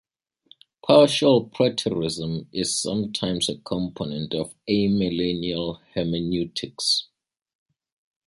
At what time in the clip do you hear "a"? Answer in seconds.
3.49-3.59